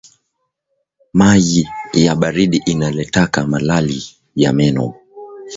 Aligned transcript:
Mayi 1.13 1.67
ya 1.93 2.15
baridi 2.15 2.57
inaletaka 2.65 3.47
malalli 3.47 4.03
ya 4.35 4.53
meno 4.53 4.93